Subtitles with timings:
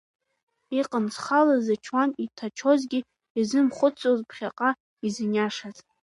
[0.79, 2.99] Иҟан, зхала зычуан иҭачозгьы,
[3.37, 4.69] иазымхәыцӡоз ԥхьаҟа
[5.05, 5.77] изыниашаз.